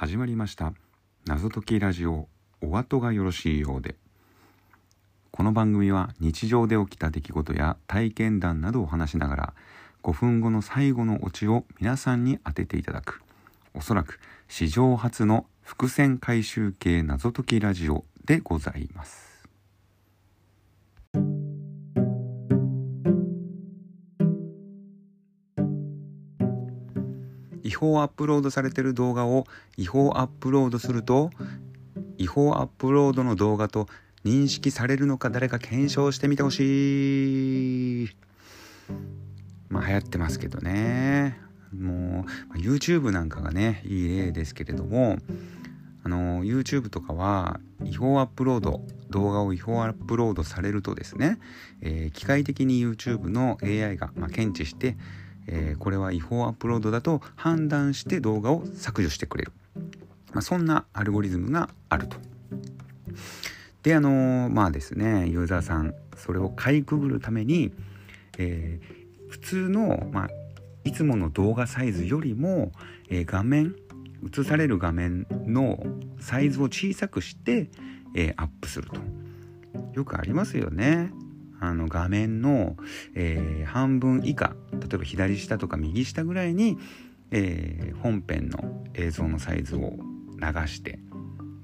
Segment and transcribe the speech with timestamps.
[0.00, 0.72] 始まりました。
[1.26, 2.26] 謎解きラジオ
[2.62, 3.96] お後がよろしいようで。
[5.30, 9.54] この番組は日常で起きた出来事や体験談などを話しながら
[10.02, 13.20] 5分後の最後のオチを皆さんに当てていただく。
[13.74, 19.29] おそらく史上初の伏線回収系謎解きラジオでございます。
[27.70, 31.30] 違法アップロードされてる動画を違法アップロードすると
[32.18, 33.86] 違法アップロードの動画と
[34.24, 38.08] 認識されるのか誰か検証してみてほしい。
[39.68, 41.40] まあ流行ってますけどね。
[41.72, 45.18] もう YouTube なんかがねいい例ですけれども
[46.02, 51.38] あの YouTube とかは違法アップロード動画を違法アップロードされるとですね、
[51.82, 54.96] えー、機械的に YouTube の AI が、まあ、検知して
[55.52, 59.52] えー、これは違法アップロードだと判断して動画を削除してくれる、
[60.32, 62.16] まあ、そんなアルゴリズムがあると。
[63.82, 67.72] であのー、まあですねユーザーさんそれをかいくぐるために、
[68.38, 70.30] えー、普通の、まあ、
[70.84, 72.72] いつもの動画サイズよりも、
[73.08, 73.74] え画面
[74.38, 75.82] 映される画面の
[76.20, 77.70] サイズを小さくして、
[78.14, 79.00] えアップすると。
[79.94, 81.10] よくありますよね。
[81.60, 82.76] あの画面の、
[83.14, 86.78] えー、半分以下例えば左下とか右下ぐらいに、
[87.30, 89.92] えー、本編の映像のサイズを
[90.40, 90.98] 流して、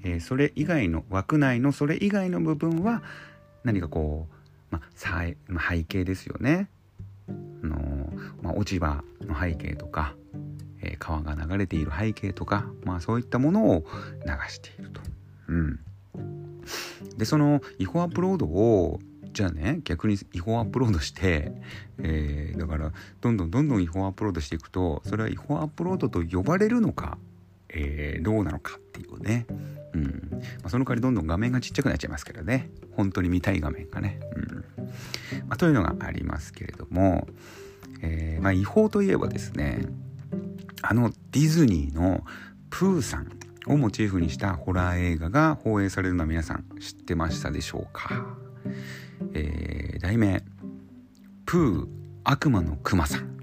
[0.03, 3.01] えー、それ以外の枠内のそれ以外の部分は
[3.63, 4.27] 何かこ
[4.71, 6.69] う、まあ、背景ですよね。
[7.27, 10.15] あのまあ、落ち葉の背景とか、
[10.81, 13.85] えー、川が流れている背景とか、まあ、そういったものを
[14.25, 15.01] 流していると。
[15.49, 15.79] うん、
[17.17, 18.99] でその違法アップロードを
[19.37, 21.51] じゃあね逆に違法アップロードして、
[21.99, 27.19] えー、だからどんどんどんどん違法アップロードしていくとそれは違法アップロードと呼ばれるのか、
[27.69, 29.45] えー、どうなのかっていうね、
[29.93, 30.29] うん。
[30.31, 32.71] まあ、その代わりどんどん画面がちっちゃくなっちゃいますけどね。
[32.95, 34.65] 本当に見たい画面がね、うん。
[35.47, 37.27] まあ、というのがありますけれども、
[38.01, 39.85] えー、まあ、違法といえばですね
[40.81, 42.23] あのディズニーの
[42.69, 43.31] プーさん
[43.65, 48.37] をモチーフにしたホラー映画が放映されるのは皆さん知ってましたでしょうか？
[49.33, 50.43] えー、題名
[51.45, 51.87] 「プー
[52.23, 53.37] 悪魔のクマさん」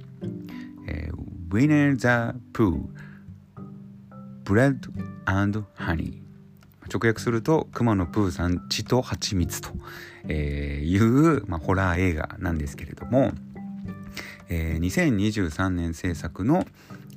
[0.86, 1.14] えー
[1.50, 2.84] 「ウィネー・ザ・プー
[4.44, 4.78] ブレッ
[5.50, 6.24] ドハニー」
[6.92, 9.70] 直訳すると「熊のプーさん血と蜂蜜と、
[10.28, 13.32] えー、いう、まあ、ホラー映画なんですけれども、
[14.48, 16.66] えー、2023年制作の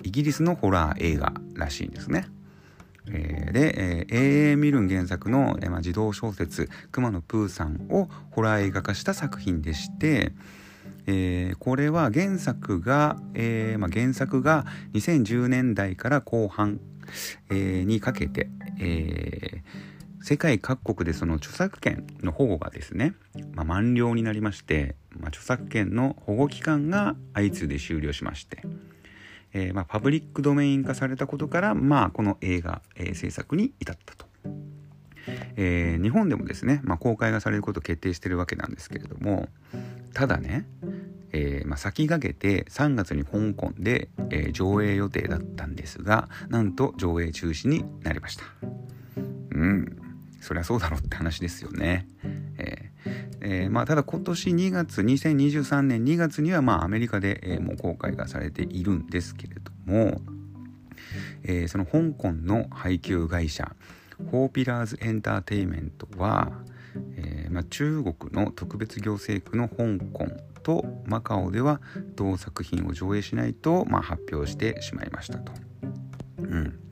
[0.03, 2.27] イギリスのホラー映画らしいんですね。
[3.11, 4.55] えー、で、えー、A.A.
[4.55, 10.33] ミルン原作の、えーま、児童小説「くまのプーさん」をホラー映画化した作品でして、
[11.07, 16.79] えー、これは原作が、えーま、原作が2010年代から後半、
[17.49, 23.13] えー、にかけて、えー、世界各国でその著作権の保護がですね、
[23.53, 28.61] まあ、満了になりまして、まあ、著作権の保護期間が相次いで終了しまして。
[29.57, 34.27] えー、まあ、パブリックドメイン化されたことから、まあ、この映画、えー、制作に至ったと。
[35.57, 39.49] えー、日本でもですね、まあ、公開がされることを決定してるわけなんですけれども
[40.13, 40.65] ただね、
[41.33, 48.45] えーまあ、先駆けて3月に香港で、え、上映予定だったんですがなんと上映中止になりました
[49.51, 50.06] うん
[50.47, 52.07] そりゃそうだろうって話ですよね、
[52.57, 52.91] え
[53.41, 60.21] えー、まあ、ただ今年2月2023年2月にはまあアメリカで、えー、もう公開がされているんですけれども、
[61.43, 63.75] えー、その香港の配給会社
[64.31, 66.49] フォーピラーズエンターテインメントは、
[67.17, 70.27] えまあ、中国の特別行政区の香港
[70.63, 71.81] とマカオでは
[72.15, 75.51] 同作品を上映しないと、まあ、発表してしまいましたと。
[76.39, 76.86] うん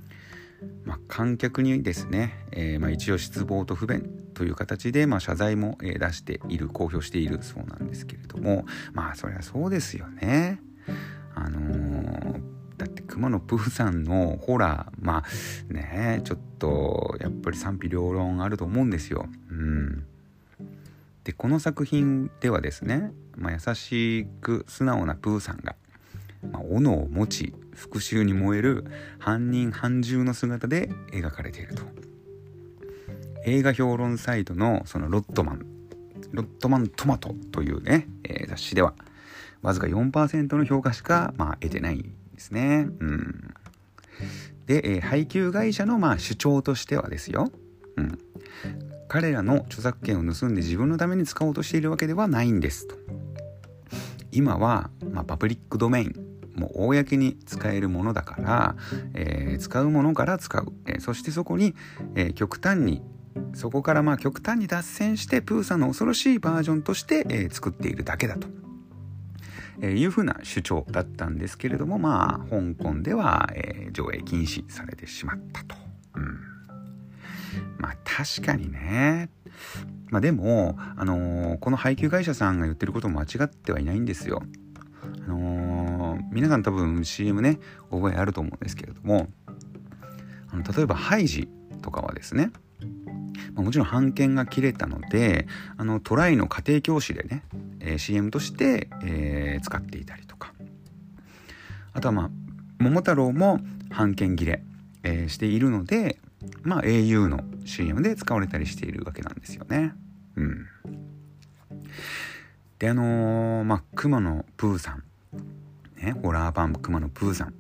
[0.86, 10.60] まあ、観客にですね、えー、まあ、一応失望と不便という形で、まあ、謝罪も、出している公表しているそうなんですけれどもまあそりゃそうですよね。
[11.34, 12.42] あのー、
[12.78, 15.24] だって熊野プーさんのホラーま
[15.70, 19.28] あねちょっとやっぱり賛否両論あると思うんですよ。
[19.50, 20.06] うん、
[21.24, 25.76] でこの作品ではですね、まあ、優しく素直なプーさんが
[26.52, 28.86] まあ、斧を持ち復讐に燃える
[29.20, 31.84] 犯人犯獣の姿で描かれていると
[33.46, 35.66] 映画評論サイトのそのロットマン
[36.32, 38.94] ロットマントマトというね、えー、雑誌では
[39.62, 42.02] わずか4%の評価しか、まあ、得てないん
[42.34, 42.88] ですね。
[43.00, 43.54] うん、
[44.68, 47.52] で、えー、配給会社の、まあ、主張としてはですよ、
[47.96, 48.20] うん、
[49.08, 52.96] 彼らの著作権を盗んで自分のために使おうとしているわけではないんですと。
[54.32, 58.76] 今は、まあ、パブリックドメインもう公に使えるものだから、
[59.14, 61.76] えー、使うものから使う、えー、そしてそこに、
[62.16, 63.02] えー、極端に
[63.54, 68.48] そこからまあ極端に脱線してプーさんの恐ろしいバージョンとして、えー、作っているだけだと。
[69.82, 75.76] えー、いうふうな主張だったんですけれどもまあ香港では、えー、上映禁止されてしまったと。
[76.16, 76.40] うん、
[77.78, 79.30] まあ確かにね
[80.10, 84.44] まあでも、あのー、この配給会社さんが言ってることも間違ってはいないんですよ。
[85.26, 85.75] あのー、
[86.32, 87.60] 皆さん多分 CM ね
[87.92, 89.28] 覚えあると思うんですけれども
[90.52, 91.48] あの例えばハイジ
[91.82, 92.52] とかはですね
[93.54, 95.48] まあ、もちろん版権が切れたので
[95.78, 97.44] あのトライの家庭教師でね、
[97.80, 100.54] えー、CM として、えー、使っていたりとか
[101.94, 102.30] あとはまあ
[102.80, 103.60] 桃太郎も
[103.90, 104.62] 版権切れ、
[105.04, 106.20] えー、しているので
[106.64, 109.94] まあ au の CM で使われたりしているわけなんですよね。
[110.36, 110.68] うん、
[112.78, 115.04] であの、まあ熊野プーさん
[116.06, 117.54] ねホラー版熊野プーさん。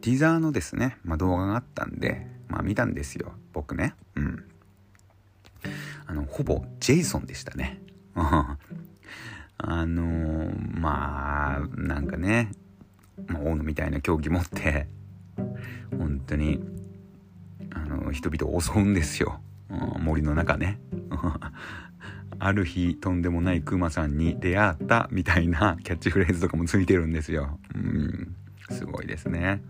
[0.00, 3.94] ティザーのですね、まあ、動画があったんでまあ見たんですよ僕ね。
[4.14, 4.44] うん。
[6.06, 7.82] あのほぼジェイソンでしたね。
[8.14, 8.56] あ
[9.84, 12.52] のー、まあなんかね、
[13.26, 14.86] まあ、大野みたいな競技持って
[15.90, 16.60] 本当に
[17.74, 19.40] あの人々を襲うんですよ。
[19.98, 20.78] 森の中ね。
[22.40, 27.60] ある日とんでもないクマさんに出会ったみたいな キャッチフレーズとかもついてるんですよ。
[27.74, 28.34] うん
[28.70, 29.62] すごいですね。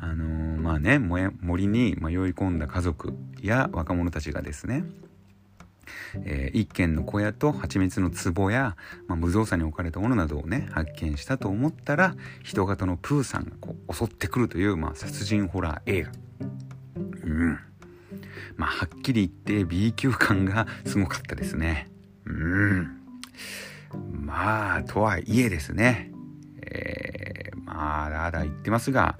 [0.00, 4.84] あのー、まあね森に迷い込んだ家族や若者たちがですね
[6.24, 8.76] えー、一軒の小屋と蜂蜜の壺や、
[9.06, 16.12] まあ、無造作に置かれたものなどをね発見したと思ったら人型のプーさんがこう襲ってくるという、まあ、殺人ホラー映画。
[17.24, 17.67] うん
[18.56, 21.88] まあ、はっきり言って B 級感がすごかったですね。
[22.26, 22.98] うん。
[24.12, 26.12] まあ、とはいえですね。
[26.62, 29.16] えー、まあ、だだ言ってますが、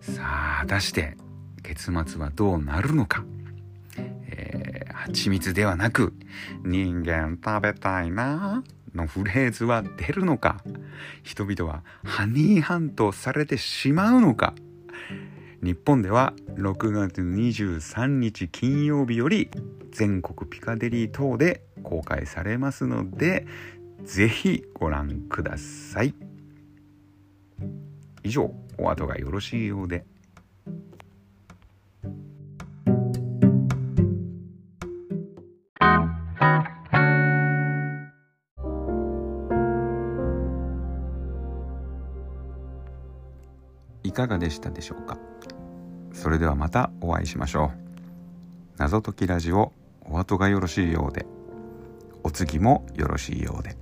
[0.00, 0.22] さ
[0.58, 1.16] あ、果たして
[1.62, 3.24] 結末はどうなるのか。
[3.96, 6.14] えー、蜂蜜ではなく、
[6.64, 8.62] 人間食べたいな
[8.94, 10.62] のフレーズは出るのか。
[11.22, 14.54] 人々はハニーハントされてしまうのか。
[15.62, 19.48] 日本では6月23日金曜日より
[19.92, 23.46] 全国ピカデリー等で公開されますので
[24.04, 26.14] 是非ご覧ください。
[28.24, 30.04] 以上お後がよろしいようで。
[44.12, 45.16] いかがでしたでしょうか？
[46.12, 47.78] それではまたお会いしましょう。
[48.76, 49.72] 謎解きラジオ
[50.02, 51.24] お後がよろしいようで。
[52.22, 53.81] お次もよろしいようで。